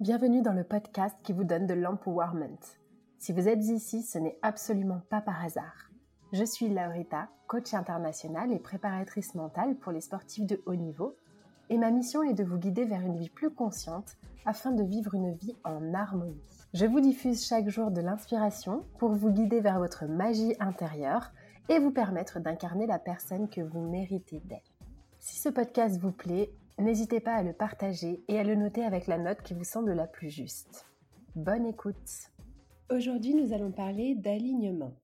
[0.00, 2.56] Bienvenue dans le podcast qui vous donne de l'empowerment.
[3.18, 5.90] Si vous êtes ici, ce n'est absolument pas par hasard.
[6.32, 11.16] Je suis Laurita, coach internationale et préparatrice mentale pour les sportifs de haut niveau,
[11.68, 15.14] et ma mission est de vous guider vers une vie plus consciente afin de vivre
[15.14, 16.40] une vie en harmonie.
[16.72, 21.30] Je vous diffuse chaque jour de l'inspiration pour vous guider vers votre magie intérieure
[21.68, 24.72] et vous permettre d'incarner la personne que vous méritez d'être.
[25.18, 29.06] Si ce podcast vous plaît, n'hésitez pas à le partager et à le noter avec
[29.06, 30.86] la note qui vous semble la plus juste.
[31.34, 32.30] Bonne écoute
[32.90, 34.96] Aujourd'hui, nous allons parler d'alignement.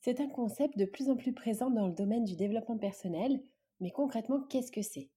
[0.00, 3.40] C'est un concept de plus en plus présent dans le domaine du développement personnel,
[3.80, 5.10] mais concrètement, qu'est-ce que c'est?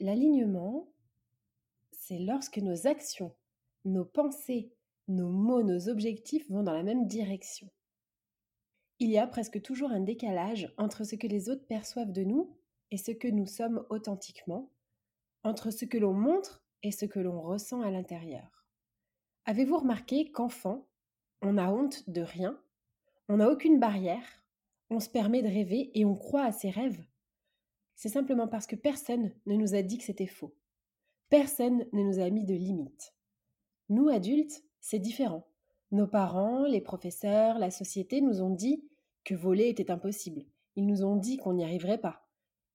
[0.00, 0.88] L'alignement,
[1.92, 3.34] c'est lorsque nos actions,
[3.84, 4.72] nos pensées,
[5.06, 7.68] nos mots, nos objectifs vont dans la même direction.
[8.98, 12.56] Il y a presque toujours un décalage entre ce que les autres perçoivent de nous
[12.92, 14.70] et ce que nous sommes authentiquement,
[15.44, 18.66] entre ce que l'on montre et ce que l'on ressent à l'intérieur.
[19.46, 20.86] Avez-vous remarqué qu'enfant,
[21.40, 22.60] on a honte de rien,
[23.28, 24.44] on n'a aucune barrière,
[24.90, 27.02] on se permet de rêver et on croit à ses rêves?
[27.94, 30.54] C'est simplement parce que personne ne nous a dit que c'était faux.
[31.30, 33.14] Personne ne nous a mis de limites.
[33.88, 35.48] Nous, adultes, c'est différent.
[35.92, 38.84] Nos parents, les professeurs, la société nous ont dit
[39.24, 40.44] que voler était impossible.
[40.76, 42.21] Ils nous ont dit qu'on n'y arriverait pas.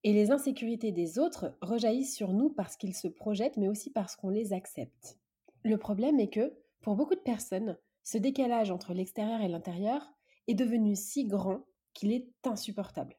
[0.03, 4.15] Et les insécurités des autres rejaillissent sur nous parce qu'ils se projettent, mais aussi parce
[4.15, 5.17] qu'on les accepte.
[5.63, 10.13] Le problème est que, pour beaucoup de personnes, ce décalage entre l'extérieur et l'intérieur
[10.47, 13.17] est devenu si grand qu'il est insupportable.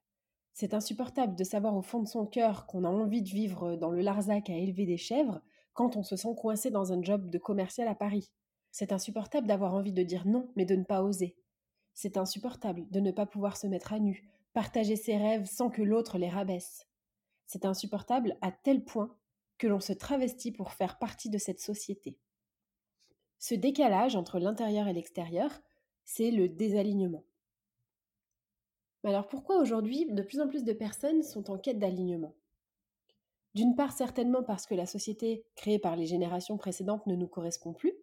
[0.55, 3.91] C'est insupportable de savoir au fond de son cœur qu'on a envie de vivre dans
[3.91, 5.41] le Larzac à élever des chèvres
[5.73, 8.33] quand on se sent coincé dans un job de commercial à Paris.
[8.73, 11.37] C'est insupportable d'avoir envie de dire non mais de ne pas oser.
[11.95, 14.29] C'est insupportable de ne pas pouvoir se mettre à nu,
[14.59, 16.89] partager ses rêves sans que l'autre les rabaisse.
[17.47, 19.17] C'est insupportable à tel point
[19.57, 22.19] que l'on se travestit pour faire partie de cette société.
[23.39, 25.53] Ce décalage entre l'intérieur et l'extérieur,
[26.05, 27.23] c'est le désalignement.
[29.05, 32.35] Alors pourquoi aujourd'hui de plus en plus de personnes sont en quête d'alignement?
[33.55, 37.75] D'une part certainement parce que la société créée par les générations précédentes ne nous correspond
[37.75, 37.95] plus.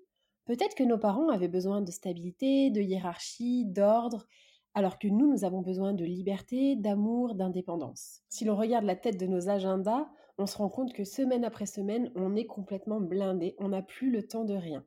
[0.46, 4.26] Peut-être que nos parents avaient besoin de stabilité, de hiérarchie, d'ordre,
[4.76, 8.22] alors que nous, nous avons besoin de liberté, d'amour, d'indépendance.
[8.30, 10.06] Si l'on regarde la tête de nos agendas,
[10.38, 14.12] on se rend compte que semaine après semaine, on est complètement blindé, on n'a plus
[14.12, 14.86] le temps de rien.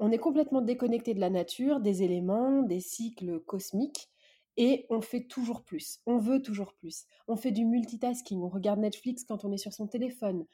[0.00, 4.10] On est complètement déconnecté de la nature, des éléments, des cycles cosmiques,
[4.56, 6.00] et on fait toujours plus.
[6.04, 7.06] On veut toujours plus.
[7.28, 10.46] On fait du multitasking, on regarde Netflix quand on est sur son téléphone.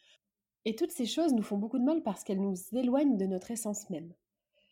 [0.67, 3.51] Et toutes ces choses nous font beaucoup de mal parce qu'elles nous éloignent de notre
[3.51, 4.13] essence même.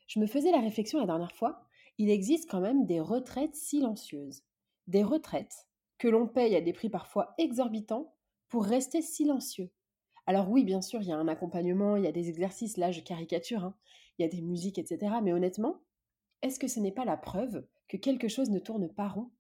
[0.07, 1.68] Je me faisais la réflexion la dernière fois,
[1.99, 4.45] il existe quand même des retraites silencieuses.
[4.87, 5.67] Des retraites
[5.99, 8.15] que l'on paye à des prix parfois exorbitants
[8.49, 9.71] pour rester silencieux.
[10.27, 12.93] Alors oui, bien sûr, il y a un accompagnement, il y a des exercices, là
[12.93, 13.75] je caricature, hein.
[14.19, 15.17] il y a des musiques, etc.
[15.23, 15.81] Mais honnêtement,
[16.43, 19.31] est-ce que ce n'est pas la preuve que quelque chose ne tourne pas rond?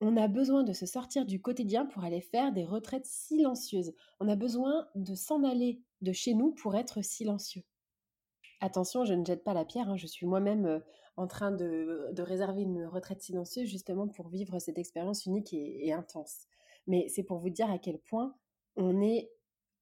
[0.00, 3.92] On a besoin de se sortir du quotidien pour aller faire des retraites silencieuses.
[4.18, 7.64] On a besoin de s'en aller de chez nous pour être silencieux.
[8.60, 9.96] Attention, je ne jette pas la pierre, hein.
[9.96, 10.80] je suis moi-même euh,
[11.16, 16.46] en train de, réserver une retraite silencieuse justement pour vivre cette expérience unique et intense.
[16.86, 18.34] Mais c'est pour vous dire à quel point
[18.76, 19.30] on est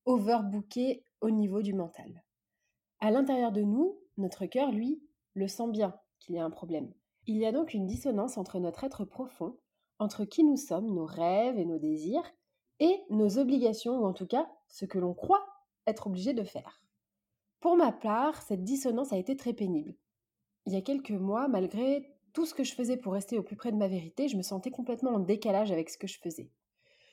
[0.05, 2.25] overbooké au niveau du mental.
[3.01, 5.03] À l'intérieur de nous, notre cœur, lui,
[5.35, 6.93] le sent bien qu'il y a un problème.
[7.27, 9.57] Il y a donc une dissonance entre notre être profond,
[9.99, 12.33] entre qui nous sommes, nos rêves et nos désirs,
[12.81, 15.45] et nos obligations, ou en tout cas ce que l'on croit
[15.87, 16.81] être obligé de faire.
[17.61, 19.95] Pour ma part, cette dissonance a été très pénible.
[20.67, 23.57] Il y a quelques mois, malgré tout ce que je faisais pour rester au plus
[23.57, 26.51] près de ma vérité, je me sentais complètement en décalage avec ce que je faisais.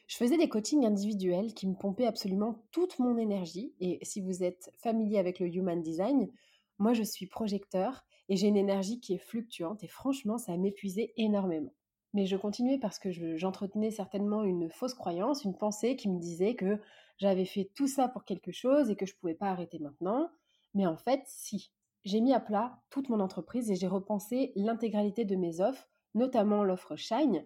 [0.08, 4.44] Je faisais des coachings individuels qui me pompaient absolument toute mon énergie, et si vous
[4.44, 6.32] êtes familier avec le Human Design,
[6.78, 11.14] moi je suis projecteur et j'ai une énergie qui est fluctuante, et franchement, ça m'épuisait
[11.18, 11.74] énormément.
[12.16, 16.56] Mais je continuais parce que j'entretenais certainement une fausse croyance, une pensée qui me disait
[16.56, 16.80] que
[17.18, 20.30] j'avais fait tout ça pour quelque chose et que je ne pouvais pas arrêter maintenant.
[20.74, 21.74] Mais en fait, si.
[22.06, 26.64] J'ai mis à plat toute mon entreprise et j'ai repensé l'intégralité de mes offres, notamment
[26.64, 27.46] l'offre Shine,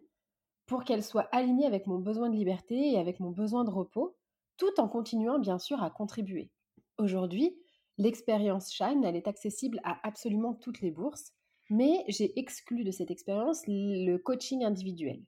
[0.68, 4.18] pour qu'elle soit alignée avec mon besoin de liberté et avec mon besoin de repos,
[4.58, 6.52] tout en continuant bien sûr à contribuer.
[7.00, 7.58] Aujourd'hui,
[7.98, 11.34] l'expérience Shine, elle est accessible à absolument toutes les bourses
[11.70, 15.24] mais j'ai exclu de cette expérience le coaching individuel.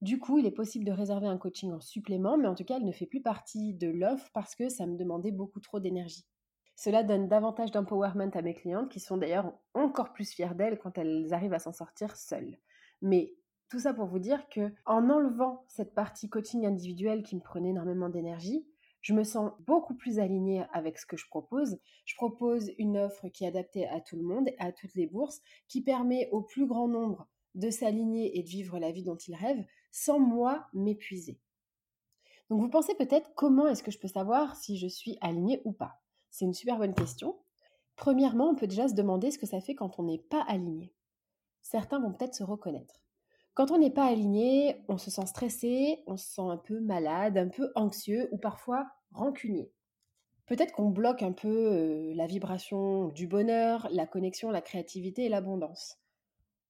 [0.00, 2.78] Du coup, il est possible de réserver un coaching en supplément, mais en tout cas,
[2.78, 6.26] il ne fait plus partie de l'offre parce que ça me demandait beaucoup trop d'énergie.
[6.76, 10.98] Cela donne davantage d'empowerment à mes clientes qui sont d'ailleurs encore plus fières d'elles quand
[10.98, 12.58] elles arrivent à s'en sortir seules.
[13.00, 13.32] Mais
[13.70, 17.70] tout ça pour vous dire que en enlevant cette partie coaching individuel qui me prenait
[17.70, 18.66] énormément d'énergie,
[19.04, 21.78] je me sens beaucoup plus alignée avec ce que je propose.
[22.06, 25.42] Je propose une offre qui est adaptée à tout le monde, à toutes les bourses,
[25.68, 29.34] qui permet au plus grand nombre de s'aligner et de vivre la vie dont ils
[29.34, 31.38] rêvent sans moi m'épuiser.
[32.48, 35.72] Donc vous pensez peut-être comment est-ce que je peux savoir si je suis alignée ou
[35.72, 36.00] pas?
[36.30, 37.38] C'est une super bonne question.
[37.96, 40.94] Premièrement, on peut déjà se demander ce que ça fait quand on n'est pas aligné.
[41.60, 43.03] Certains vont peut-être se reconnaître.
[43.54, 47.38] Quand on n'est pas aligné, on se sent stressé, on se sent un peu malade,
[47.38, 49.70] un peu anxieux ou parfois rancunier.
[50.46, 55.28] Peut-être qu'on bloque un peu euh, la vibration du bonheur, la connexion, la créativité et
[55.28, 55.98] l'abondance.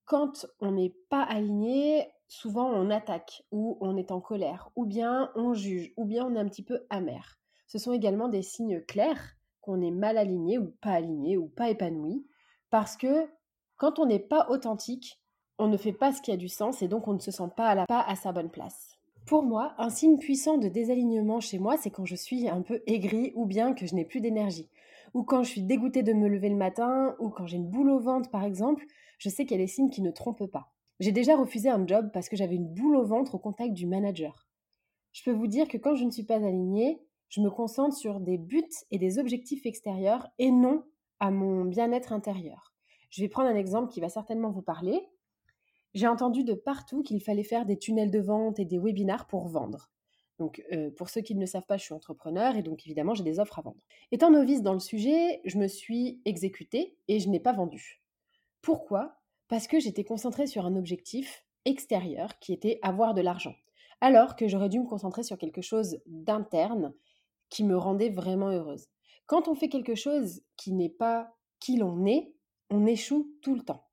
[0.04, 5.32] Quand on n'est pas aligné, souvent on attaque ou on est en colère ou bien
[5.34, 7.40] on juge ou bien on est un petit peu amer.
[7.66, 11.70] Ce sont également des signes clairs qu'on est mal aligné ou pas aligné ou pas
[11.70, 12.26] épanoui
[12.68, 13.26] parce que
[13.76, 15.23] quand on n'est pas authentique,
[15.58, 17.48] on ne fait pas ce qui a du sens et donc on ne se sent
[17.56, 18.98] pas à, la, pas à sa bonne place.
[19.26, 22.82] Pour moi, un signe puissant de désalignement chez moi, c'est quand je suis un peu
[22.86, 24.68] aigrie ou bien que je n'ai plus d'énergie.
[25.14, 27.90] Ou quand je suis dégoûtée de me lever le matin, ou quand j'ai une boule
[27.90, 28.84] au ventre par exemple,
[29.18, 30.72] je sais qu'il y a des signes qui ne trompent pas.
[31.00, 33.86] J'ai déjà refusé un job parce que j'avais une boule au ventre au contact du
[33.86, 34.48] manager.
[35.12, 38.20] Je peux vous dire que quand je ne suis pas alignée, je me concentre sur
[38.20, 40.84] des buts et des objectifs extérieurs et non
[41.20, 42.74] à mon bien-être intérieur.
[43.10, 45.00] Je vais prendre un exemple qui va certainement vous parler.
[45.94, 49.48] J'ai entendu de partout qu'il fallait faire des tunnels de vente et des webinars pour
[49.48, 49.90] vendre.
[50.38, 53.14] Donc, euh, pour ceux qui ne le savent pas, je suis entrepreneur et donc évidemment,
[53.14, 53.80] j'ai des offres à vendre.
[54.10, 58.02] Étant novice dans le sujet, je me suis exécutée et je n'ai pas vendu.
[58.60, 59.20] Pourquoi?
[59.46, 63.54] Parce que j'étais concentrée sur un objectif extérieur qui était avoir de l'argent.
[64.00, 66.92] Alors que j'aurais dû me concentrer sur quelque chose d'interne
[67.48, 68.88] qui me rendait vraiment heureuse.
[69.26, 72.34] Quand on fait quelque chose qui n'est pas qui l'on est,
[72.70, 73.86] on échoue tout le temps.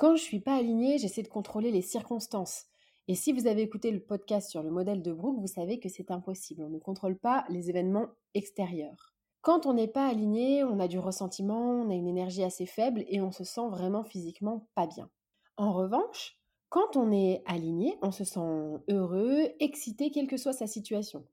[0.00, 2.64] Quand je suis pas alignée, j'essaie de contrôler les circonstances.
[3.06, 5.90] Et si vous avez écouté le podcast sur le modèle de Brooke, vous savez que
[5.90, 6.62] c'est impossible.
[6.62, 9.12] On ne contrôle pas les événements extérieurs.
[9.42, 13.04] Quand on n'est pas aligné, on a du ressentiment, on a une énergie assez faible
[13.08, 15.10] et on se sent vraiment physiquement pas bien.
[15.58, 16.38] En revanche,
[16.70, 21.26] quand on est aligné, on se sent heureux, excité, quelle que soit sa situation.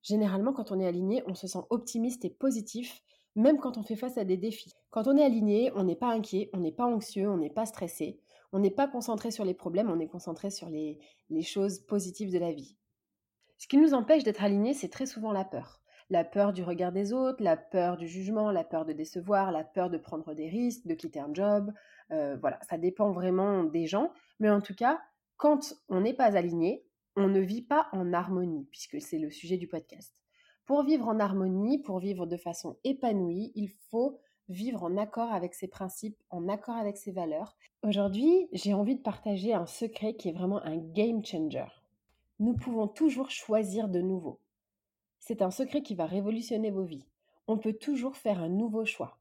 [0.00, 3.02] Généralement, quand on est aligné, on se sent optimiste et positif
[3.36, 4.74] même quand on fait face à des défis.
[4.94, 7.66] Quand on est aligné, on n'est pas inquiet, on n'est pas anxieux, on n'est pas
[7.66, 8.20] stressé,
[8.52, 11.00] on n'est pas concentré sur les problèmes, on est concentré sur les,
[11.42, 12.76] choses positives de la vie.
[13.58, 15.82] Ce qui nous empêche d'être alignés, c'est très souvent la peur.
[16.10, 19.64] La peur du regard des autres, la peur du jugement, la peur de décevoir, la
[19.64, 21.72] peur de prendre des risques, de quitter un job.
[22.12, 24.12] Euh, voilà, ça dépend vraiment des gens.
[24.38, 25.00] Mais en tout cas,
[25.36, 26.86] quand on n'est pas aligné,
[27.16, 30.14] on ne vit pas en harmonie, puisque c'est le sujet du podcast.
[30.66, 35.54] Pour vivre en harmonie, pour vivre de façon épanouie, il faut vivre en accord avec
[35.54, 37.56] ses principes, en accord avec ses valeurs.
[37.82, 41.66] Aujourd'hui, j'ai envie de partager un secret qui est vraiment un game changer.
[42.40, 44.40] Nous pouvons toujours choisir de nouveau.
[45.18, 47.06] C'est un secret qui va révolutionner vos vies.
[47.46, 49.18] On peut toujours faire un nouveau choix.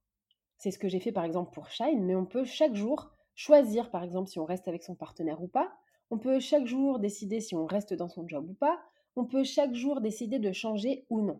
[0.57, 3.89] C'est ce que j'ai fait par exemple pour Shine, mais on peut chaque jour choisir
[3.91, 5.71] par exemple si on reste avec son partenaire ou pas.
[6.11, 8.79] On peut chaque jour décider si on reste dans son job ou pas
[9.15, 11.39] on peut chaque jour décider de changer ou non.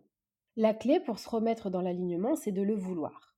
[0.56, 3.33] La clé pour se remettre dans l'alignement, c'est de le vouloir.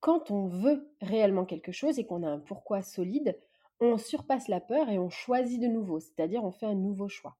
[0.00, 3.38] Quand on veut réellement quelque chose et qu'on a un pourquoi solide,
[3.80, 7.36] on surpasse la peur et on choisit de nouveau, c'est-à-dire on fait un nouveau choix.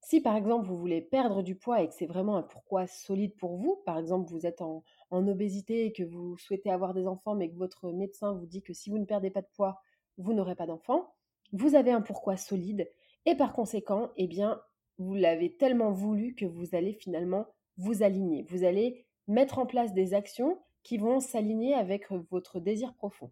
[0.00, 3.36] Si par exemple vous voulez perdre du poids et que c'est vraiment un pourquoi solide
[3.36, 7.34] pour vous, par exemple vous êtes en, obésité et que vous souhaitez avoir des enfants
[7.34, 9.80] mais que votre médecin vous dit que si vous ne perdez pas de poids,
[10.18, 11.14] vous n'aurez pas d'enfants,
[11.52, 12.88] vous avez un pourquoi solide
[13.26, 14.60] et par conséquent, eh bien,
[14.98, 18.44] vous l'avez tellement voulu que vous allez finalement vous aligner.
[18.48, 23.30] Vous allez mettre en place des actions qui vont s'aligner avec votre désir profond.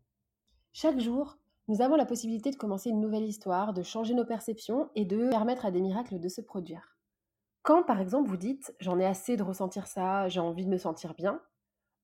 [0.74, 4.90] Chaque jour, nous avons la possibilité de commencer une nouvelle histoire, de changer nos perceptions
[4.94, 6.98] et de permettre à des miracles de se produire.
[7.62, 10.76] Quand par exemple vous dites j'en ai assez de ressentir ça, j'ai envie de me
[10.76, 11.40] sentir bien,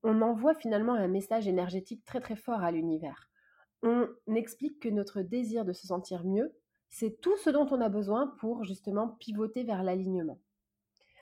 [0.03, 3.29] on envoie finalement un message énergétique très très fort à l'univers.
[3.83, 6.57] On explique que notre désir de se sentir mieux,
[6.89, 10.41] c'est tout ce dont on a besoin pour justement pivoter vers l'alignement.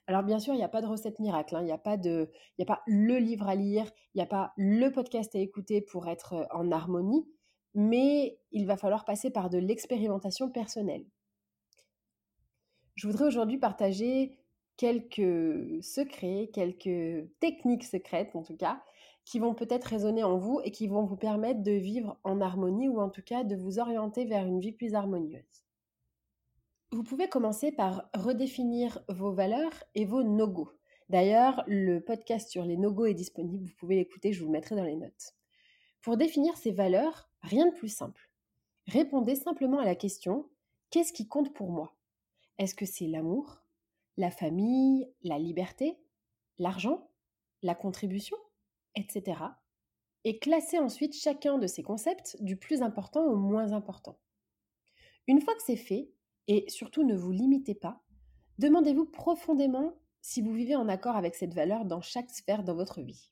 [0.07, 1.61] Alors bien sûr, il n'y a pas de recette miracle, hein.
[1.61, 5.35] il n'y a, a pas le livre à lire, il n'y a pas le podcast
[5.37, 7.29] à écouter pour être en harmonie,
[7.75, 11.07] mais il va falloir passer par de l'expérimentation personnelle.
[12.97, 14.37] Je voudrais aujourd'hui partager
[14.77, 18.83] quelques secrets, quelques techniques secrètes en tout cas,
[19.25, 22.89] qui vont peut-être résonner en vous et qui vont vous permettre de vivre en harmonie
[22.89, 25.65] ou en tout cas de vous orienter vers une vie plus harmonieuse.
[26.93, 30.73] Vous pouvez commencer par redéfinir vos valeurs et vos no-go.
[31.09, 34.75] D'ailleurs, le podcast sur les no-go est disponible, vous pouvez l'écouter, je vous le mettrai
[34.75, 35.37] dans les notes.
[36.03, 38.29] Pour définir ces valeurs, rien de plus simple.
[38.89, 40.51] Répondez simplement à la question
[40.91, 41.97] qu'est-ce qui compte pour moi?
[42.59, 43.63] Est-ce que c'est l'amour,
[44.17, 45.97] la famille, la liberté,
[46.59, 47.09] l'argent,
[47.63, 48.37] la contribution,
[48.97, 49.43] etc.
[50.25, 54.19] Et classez ensuite chacun de ces concepts du plus important au moins important.
[55.29, 56.11] Une fois que c'est fait,
[56.51, 58.03] et surtout ne vous limitez pas,
[58.59, 63.03] demandez-vous profondément si vous vivez en accord avec cette valeur dans chaque sphère de votre
[63.03, 63.31] vie.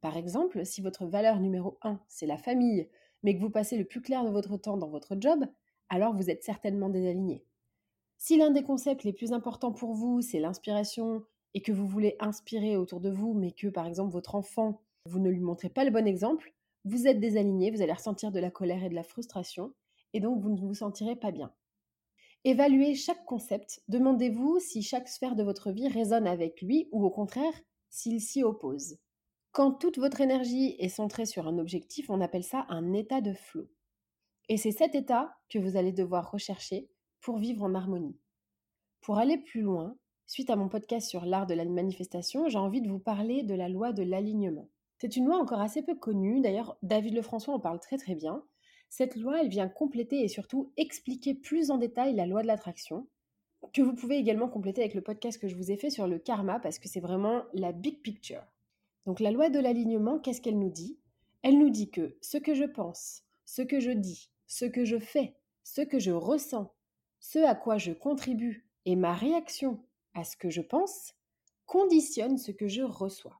[0.00, 2.88] Par exemple, si votre valeur numéro 1, c'est la famille,
[3.24, 5.44] mais que vous passez le plus clair de votre temps dans votre job,
[5.88, 7.44] alors vous êtes certainement désaligné.
[8.16, 12.14] Si l'un des concepts les plus importants pour vous, c'est l'inspiration, et que vous voulez
[12.20, 15.84] inspirer autour de vous, mais que par exemple votre enfant, vous ne lui montrez pas
[15.84, 19.02] le bon exemple, vous êtes désaligné, vous allez ressentir de la colère et de la
[19.02, 19.74] frustration,
[20.12, 21.52] et donc vous ne vous sentirez pas bien.
[22.44, 27.10] Évaluez chaque concept, demandez-vous si chaque sphère de votre vie résonne avec lui ou au
[27.10, 27.52] contraire
[27.90, 28.96] s'il s'y oppose.
[29.52, 33.34] Quand toute votre énergie est centrée sur un objectif, on appelle ça un état de
[33.34, 33.68] flot.
[34.48, 36.88] Et c'est cet état que vous allez devoir rechercher
[37.20, 38.16] pour vivre en harmonie.
[39.02, 42.80] Pour aller plus loin, suite à mon podcast sur l'art de la manifestation, j'ai envie
[42.80, 44.70] de vous parler de la loi de l'alignement.
[44.98, 48.42] C'est une loi encore assez peu connue, d'ailleurs David Lefrançois en parle très très bien.
[48.90, 53.06] Cette loi, elle vient compléter et surtout expliquer plus en détail la loi de l'attraction,
[53.72, 56.18] que vous pouvez également compléter avec le podcast que je vous ai fait sur le
[56.18, 58.42] karma, parce que c'est vraiment la big picture.
[59.06, 60.98] Donc la loi de l'alignement, qu'est-ce qu'elle nous dit?
[61.42, 64.98] Elle nous dit que ce que je pense, ce que je dis, ce que je
[64.98, 66.74] fais, ce que je ressens,
[67.20, 69.80] ce à quoi je contribue et ma réaction
[70.14, 71.14] à ce que je pense
[71.66, 73.39] conditionne ce que je reçois.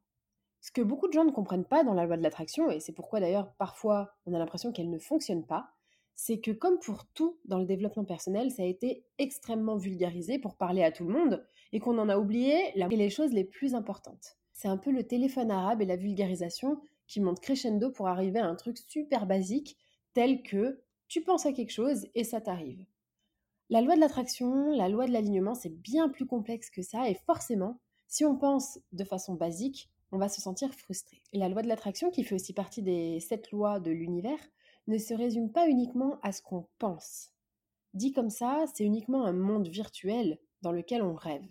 [0.61, 2.93] Ce que beaucoup de gens ne comprennent pas dans la loi de l'attraction, et c'est
[2.93, 5.71] pourquoi d'ailleurs parfois on a l'impression qu'elle ne fonctionne pas,
[6.15, 10.57] c'est que comme pour tout dans le développement personnel, ça a été extrêmement vulgarisé pour
[10.57, 14.37] parler à tout le monde, et qu'on en a oublié les choses les plus importantes.
[14.53, 18.47] C'est un peu le téléphone arabe et la vulgarisation qui monte crescendo pour arriver à
[18.47, 19.79] un truc super basique
[20.13, 22.85] tel que tu penses à quelque chose et ça t'arrive.
[23.69, 27.15] La loi de l'attraction, la loi de l'alignement, c'est bien plus complexe que ça et
[27.15, 31.23] forcément, si on pense de façon basique, on va se sentir frustré.
[31.33, 34.39] la loi de l'attraction, qui fait aussi partie des sept lois de l'univers,
[34.87, 37.33] ne se résume pas uniquement à ce qu'on pense.
[37.95, 41.47] Dit comme ça, c'est uniquement un monde virtuel dans lequel on rêve.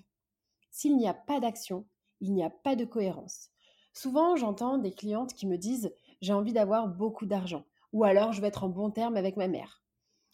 [0.72, 1.86] S'il n'y a pas d'action,
[2.22, 3.50] il n'y a pas de cohérence.
[3.94, 8.42] Souvent, j'entends des clientes qui me disent j'ai envie d'avoir beaucoup d'argent ou alors je
[8.42, 9.84] vais être en bon terme avec ma mère.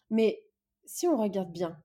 [0.10, 0.44] Mais
[0.86, 1.82] si on regarde bien,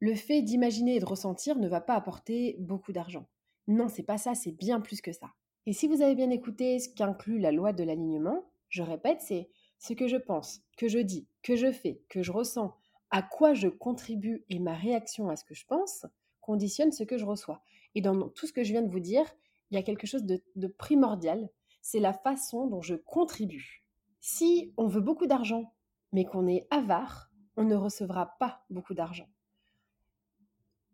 [0.00, 3.26] le fait d'imaginer et de ressentir ne va pas apporter beaucoup d'argent.
[3.66, 5.32] Non, c'est pas ça, c'est bien plus que ça.
[5.68, 9.50] Et si vous avez bien écouté ce qu'inclut la loi de l'alignement, je répète, c'est
[9.78, 12.74] ce que je pense, que je dis, que je fais, que je ressens,
[13.10, 16.06] à quoi je contribue et ma réaction à ce que je pense
[16.40, 17.60] conditionne ce que je reçois.
[17.94, 19.26] Et dans tout ce que je viens de vous dire,
[19.70, 21.50] il y a quelque chose de, primordial,
[21.82, 23.84] c'est la façon dont je contribue.
[24.20, 25.74] Si on veut beaucoup d'argent,
[26.12, 29.28] mais qu'on est avare, on ne recevra pas beaucoup d'argent.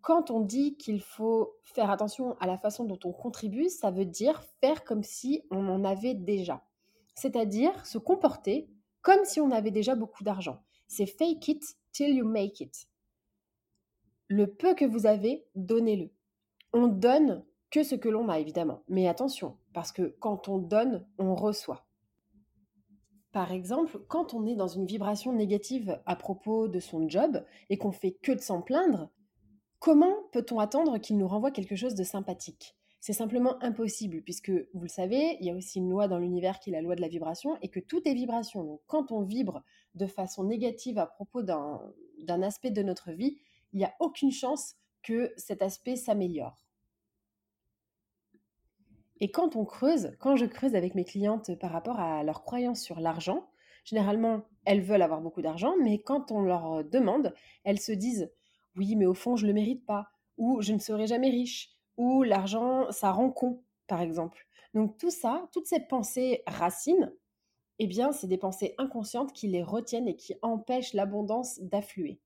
[0.04, 4.04] Quand on dit qu'il faut faire attention à la façon dont on contribue, ça veut
[4.04, 6.62] dire faire comme si on en avait déjà.
[7.16, 8.68] C'est-à-dire se comporter
[9.02, 10.62] comme si on avait déjà beaucoup d'argent.
[10.86, 12.86] C'est fake it till you make it.
[14.28, 16.10] Le peu que vous avez, donnez-le
[16.74, 18.82] on donne que ce que l'on a, évidemment.
[18.88, 21.86] Mais attention, parce que quand on donne, on reçoit.
[23.32, 27.78] Par exemple, quand on est dans une vibration négative à propos de son job et
[27.78, 29.08] qu'on fait que de s'en plaindre,
[29.84, 32.74] Comment peut-on attendre qu'il nous renvoie quelque chose de sympathique?
[33.00, 36.58] C'est simplement impossible, puisque vous le savez, il y a aussi une loi dans l'univers
[36.58, 38.64] qui est la loi de la vibration, et que tout est vibration.
[38.64, 39.62] Donc quand on vibre
[39.94, 43.36] de façon négative à propos d'un aspect de notre vie,
[43.74, 46.64] il n'y a aucune chance que cet aspect s'améliore.
[49.20, 52.80] Et quand on creuse, quand je creuse avec mes clientes par rapport à leurs croyances
[52.80, 53.50] sur l'argent,
[53.84, 58.30] généralement, elles veulent avoir beaucoup d'argent, mais quand on leur demande, elles se disent
[58.76, 61.70] oui, mais au fond, je ne le mérite pas, ou je ne serai jamais riche,
[61.96, 64.46] ou l'argent, ça rend con, par exemple.
[64.74, 67.12] Donc tout ça, toutes ces pensées racines,
[67.78, 72.20] eh bien, c'est des pensées inconscientes qui les retiennent et qui empêchent l'abondance d'affluer.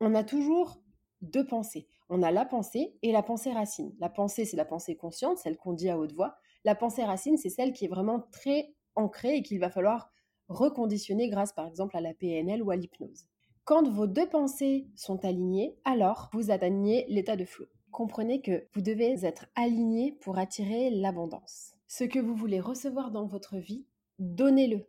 [0.00, 0.80] On a toujours
[1.22, 1.88] deux pensées.
[2.08, 3.94] On a la pensée et la pensée racine.
[3.98, 6.36] La pensée, c'est la pensée consciente, celle qu'on dit à haute voix.
[6.64, 10.10] La pensée racine, c'est celle qui est vraiment très ancrée et qu'il va falloir
[10.48, 13.26] reconditionner grâce, par exemple, à la PNL ou à l'hypnose.
[13.64, 17.64] Quand vos deux pensées sont alignées, alors vous atteignez l'état de flow.
[17.92, 21.72] Comprenez que vous devez être aligné pour attirer l'abondance.
[21.88, 23.86] Ce que vous voulez recevoir dans votre vie,
[24.18, 24.86] donnez-le.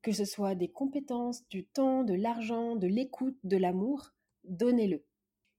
[0.00, 4.12] Que ce soit des compétences, du temps, de l'argent, de l'écoute, de l'amour,
[4.44, 5.04] donnez-le.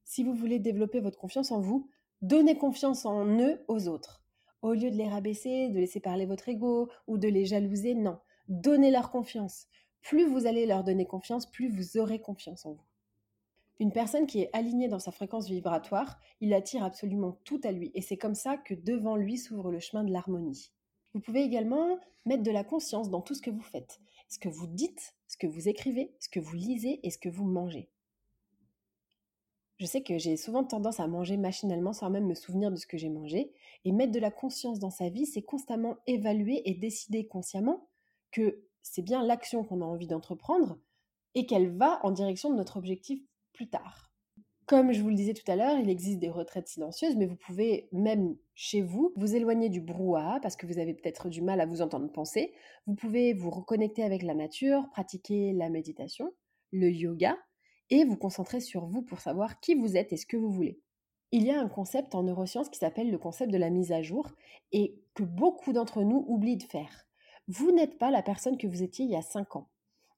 [0.06, 1.90] Si vous voulez développer votre confiance en vous,
[2.22, 4.24] donnez confiance en eux aux autres.
[4.62, 8.18] Au lieu de les rabaisser, de laisser parler votre ego ou de les jalouser, non.
[8.48, 9.66] Donnez leur confiance
[10.06, 12.86] plus vous allez leur donner confiance, plus vous aurez confiance en vous.
[13.80, 17.92] Une personne qui est alignée dans sa fréquence vibratoire, il attire absolument tout à lui
[17.96, 20.72] et c'est comme ça que devant lui s'ouvre le chemin de l'harmonie.
[21.14, 24.48] Vous pouvez également mettre de la conscience dans tout ce que vous faites, ce que
[24.48, 27.90] vous dites, ce que vous écrivez, ce que vous lisez et ce que vous mangez.
[29.78, 32.86] Je sais que j'ai souvent tendance à manger machinalement sans même me souvenir de ce
[32.86, 33.52] que j'ai mangé,
[33.84, 37.90] et mettre de la conscience dans sa vie, c'est constamment évaluer et décider consciemment
[38.32, 40.78] que c'est bien l'action qu'on a envie d'entreprendre
[41.34, 43.20] et qu'elle va en direction de notre objectif
[43.52, 44.12] plus tard.
[44.68, 47.36] Comme je vous le disais tout à l'heure, il existe des retraites silencieuses, mais vous
[47.36, 51.62] pouvez même chez vous vous éloigner du brouhaha parce que vous avez peut-être du mal
[51.62, 52.54] à vous entendre penser.
[52.86, 56.34] Vous pouvez vous reconnecter avec la nature, pratiquer la méditation,
[56.72, 57.38] le yoga
[57.90, 60.80] et vous concentrer sur vous pour savoir qui vous êtes et ce que vous voulez.
[61.32, 64.02] Il y a un concept en neurosciences qui s'appelle le concept de la mise à
[64.02, 64.32] jour
[64.72, 67.06] et que beaucoup d'entre nous oublient de faire
[67.48, 69.70] vous n'êtes pas la personne que vous étiez il y a cinq ans.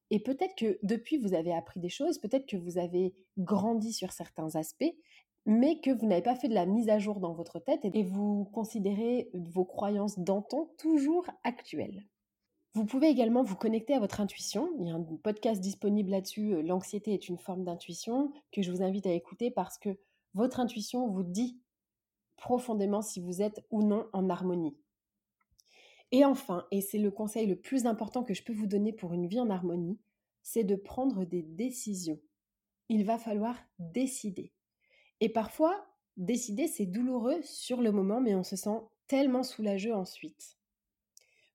[0.09, 4.11] Et peut-être que depuis, vous avez appris des choses, peut-être que vous avez grandi sur
[4.13, 4.95] certains aspects,
[5.45, 8.03] mais que vous n'avez pas fait de la mise à jour dans votre tête et
[8.03, 12.05] vous considérez vos croyances d'antan toujours actuelles.
[12.73, 14.69] Vous pouvez également vous connecter à votre intuition.
[14.77, 18.71] Il y a un podcast disponible là-dessus, euh, L'anxiété est une forme d'intuition, que je
[18.71, 19.97] vous invite à écouter parce que
[20.33, 21.59] votre intuition vous dit
[22.35, 24.77] profondément si vous êtes ou non en harmonie.
[26.12, 29.13] Et enfin, et c'est le conseil le plus important que je peux vous donner pour
[29.13, 30.00] une vie en harmonie,
[30.41, 32.20] c'est de prendre des décisions.
[32.89, 34.54] Il va falloir décider.
[35.20, 40.58] Et parfois, décider, c'est douloureux sur le moment, mais on se sent tellement soulageux ensuite.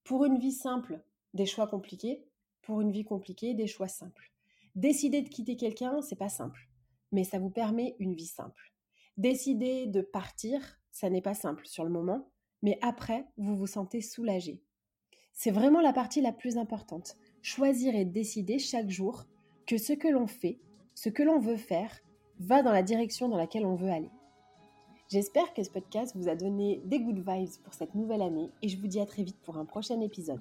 [0.04, 2.26] Pour une vie simple, des choix compliqués.
[2.60, 4.32] Pour une vie compliquée, des choix simples.
[4.74, 6.68] Décider de quitter quelqu'un, c'est pas simple,
[7.10, 8.72] mais ça vous permet une vie simple.
[9.16, 12.31] Décider de partir, ça n'est pas simple sur le moment,
[12.62, 14.62] mais après, vous vous sentez soulagé.
[15.32, 17.16] C'est vraiment la partie la plus importante.
[17.42, 19.24] Choisir et décider chaque jour
[19.66, 20.60] que ce que l'on fait,
[20.94, 22.00] ce que l'on veut faire,
[22.38, 24.10] va dans la direction dans laquelle on veut aller.
[25.08, 28.68] J'espère que ce podcast vous a donné des good vibes pour cette nouvelle année et
[28.68, 30.40] je vous dis à très vite pour un prochain épisode.